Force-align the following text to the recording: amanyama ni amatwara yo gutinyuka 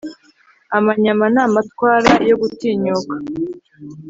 amanyama 0.77 1.25
ni 1.33 1.39
amatwara 1.45 2.11
yo 2.29 2.35
gutinyuka 2.41 3.15